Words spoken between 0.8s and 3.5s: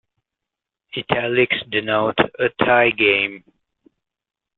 Italics denote a tie game.